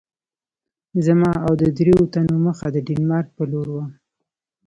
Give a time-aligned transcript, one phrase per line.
[1.05, 3.85] زما او د دریو تنو مخه د ډنمارک په لور وه.